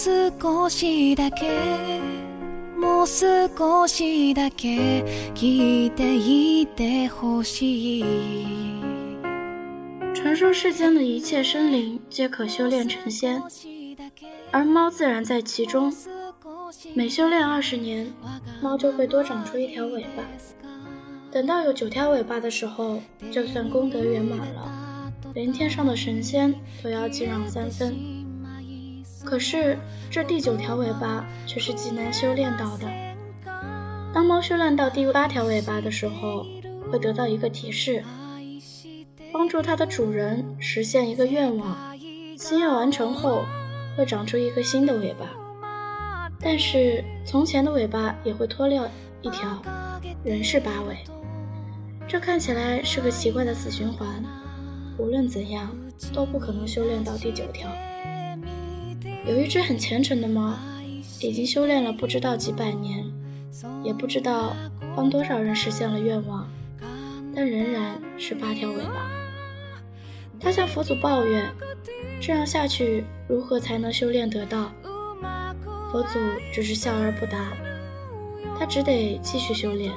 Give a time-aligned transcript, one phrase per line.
[0.00, 2.00] 少しだけ
[2.78, 8.04] もう少しだけ聞いていてほしい
[10.14, 13.40] 传说世间的一切生灵皆可修炼成仙，
[14.50, 15.92] 而猫自然在其中。
[16.94, 18.12] 每修炼二十年，
[18.60, 20.24] 猫就会多长出一条尾巴。
[21.30, 23.00] 等到有九条尾巴的时候，
[23.30, 26.52] 就算功德圆满了，连天上的神仙
[26.82, 28.19] 都要敬让三分。
[29.23, 29.77] 可是
[30.09, 32.87] 这第九条尾巴却是极难修炼到的。
[34.13, 36.45] 当猫修炼到第八条尾巴的时候，
[36.91, 38.03] 会得到一个提示，
[39.31, 41.77] 帮助它的主人实现一个愿望。
[42.37, 43.45] 心愿完成后，
[43.95, 45.25] 会长出一个新的尾巴。
[46.39, 48.85] 但是从前的尾巴也会脱掉
[49.21, 49.61] 一条，
[50.23, 50.97] 仍是八尾。
[52.07, 54.07] 这看起来是个奇怪的死循环，
[54.97, 55.69] 无论怎样
[56.13, 57.69] 都不可能修炼到第九条。
[59.23, 60.57] 有一只很虔诚的猫，
[61.21, 63.05] 已经修炼了不知道几百年，
[63.83, 64.55] 也不知道
[64.95, 66.49] 帮多少人实现了愿望，
[67.35, 69.11] 但仍然是八条尾巴。
[70.39, 71.51] 它向佛祖抱怨：
[72.19, 74.71] 这样下去如何才能修炼得道？
[75.91, 76.19] 佛祖
[76.51, 77.53] 只是笑而不答，
[78.57, 79.93] 他只得继续修炼。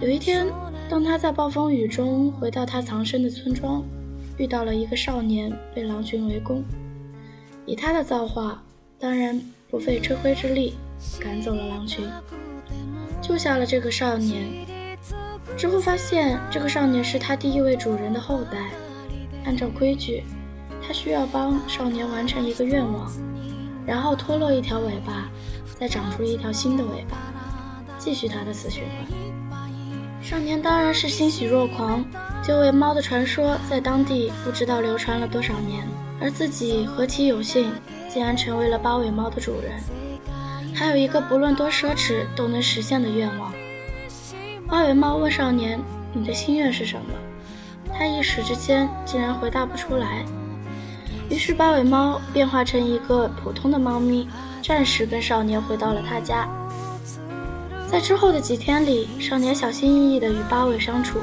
[0.00, 0.46] 有一天，
[0.88, 3.82] 当他在暴风雨中回到他藏身的村庄，
[4.38, 6.62] 遇到了一个少年被狼群围攻。
[7.70, 8.60] 以他的造化，
[8.98, 9.40] 当然
[9.70, 10.74] 不费吹灰之力
[11.20, 12.04] 赶走了狼群，
[13.22, 14.44] 救下了这个少年。
[15.56, 18.72] 之后发现这个少年是他第一位主人的后代，
[19.44, 20.24] 按照规矩，
[20.84, 23.08] 他需要帮少年完成一个愿望。
[23.86, 25.30] 然后脱落一条尾巴，
[25.78, 27.18] 再长出一条新的尾巴，
[27.98, 29.06] 继续他的死循环。
[30.20, 32.04] 少年当然是欣喜若狂，
[32.42, 35.86] 就为猫的传说在当地不知道流传了多少年，
[36.20, 37.72] 而自己何其有幸，
[38.08, 39.80] 竟然成为了八尾猫的主人，
[40.74, 43.52] 还有一个不论多奢侈都能实现的愿望。
[44.68, 45.80] 八尾猫问少年
[46.12, 47.06] ：“你的心愿是什么？”
[47.96, 50.24] 他一时之间竟然回答不出来。
[51.28, 54.28] 于是八尾猫变化成一个普通的猫咪，
[54.62, 56.48] 暂时跟少年回到了他家。
[57.88, 61.18] 在之后的几天里，少年小心翼翼地与八尾相处，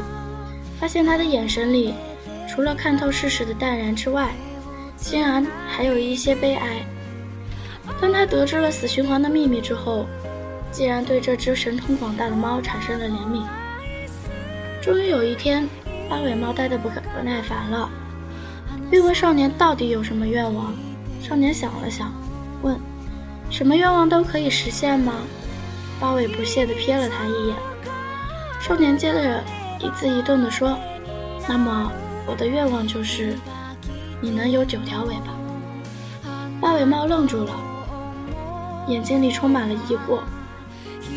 [0.80, 1.94] 发现他的眼神里，
[2.50, 4.34] 除了看透世事的淡然之外，
[4.98, 6.86] 竟然还有一些悲哀。
[8.02, 10.06] 当他得知了死循环的秘密之后，
[10.72, 13.46] 竟然对这只神通广大的猫产生了怜悯。
[14.82, 15.68] 终于有一天，
[16.10, 17.90] 八尾猫待得不可不耐烦了。
[18.90, 20.74] 并问少年到底有什么愿望。
[21.22, 22.14] 少年想了想，
[22.62, 22.78] 问
[23.50, 25.14] ：“什么愿望都可以实现吗？”
[26.00, 27.56] 八尾不屑地瞥了他一眼。
[28.62, 29.44] 少年接着
[29.80, 30.78] 一字一顿地说
[31.50, 31.92] ：“那么
[32.26, 33.36] 我的愿望就是，
[34.22, 35.34] 你能有九条尾巴。”
[36.60, 37.54] 八尾猫愣住了，
[38.88, 40.22] 眼睛里充满了疑惑，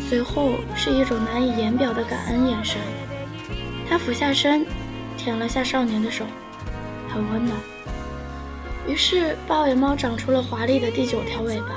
[0.07, 2.79] 随后是一种难以言表的感恩眼神。
[3.89, 4.65] 他俯下身，
[5.17, 6.25] 舔了下少年的手。
[7.09, 7.57] 很温暖。
[8.87, 11.67] 于是，八尾猫长出了华丽的第九条尾巴，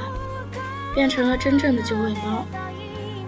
[0.95, 2.47] 变成了真正的九尾猫。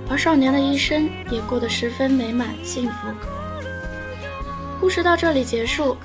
[0.08, 3.08] 而少年的一生也过得十分美满幸福。
[4.80, 5.96] 故事到这里结束。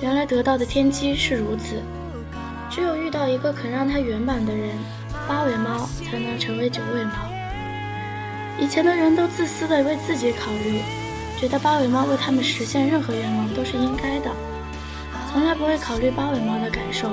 [0.00, 1.82] 原来得到的天机是如此：
[2.70, 4.70] 只有遇到一个肯让它圆满的人，
[5.26, 7.12] 八尾猫才能成为九尾猫。
[8.58, 10.80] 以前的人都自私的为自己考虑，
[11.38, 14.30] 觉得八尾猫为他们实现任何愿望都是应该的。
[15.32, 17.10] 从来不会考虑八尾猫的感受，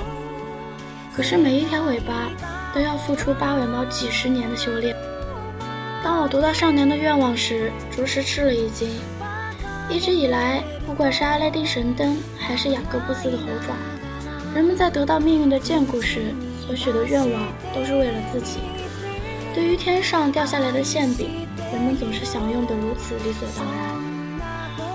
[1.15, 2.29] 可是每一条尾巴
[2.73, 4.95] 都要付出八尾猫几十年的修炼。
[6.03, 8.89] 当我读到少年的愿望时，着实吃了一惊。
[9.91, 13.75] 一直以来，不管是阿拉丁神灯，还是雅各布斯的猴爪，
[14.55, 16.33] 人们在得到命运的眷顾时
[16.65, 17.43] 所许的愿望，
[17.75, 18.59] 都是为了自己。
[19.53, 23.91] 对于天上掉下来的馅饼，人们总是享用的如此理所当然。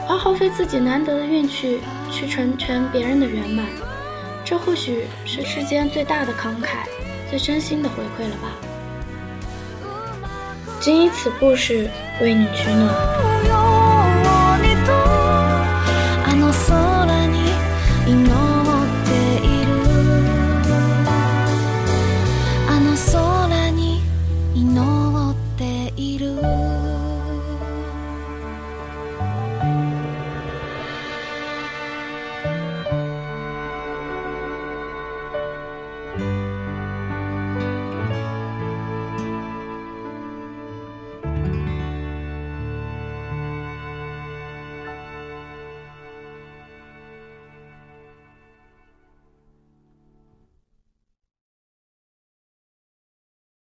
[0.08, 1.80] 而耗费自己难得的运气
[2.10, 3.66] 去成全别人的圆满，
[4.46, 6.86] 这或许是世间最大的慷慨，
[7.28, 8.48] 最真心的回馈了吧。
[10.80, 11.90] 仅以此故事
[12.22, 13.25] 为你取暖。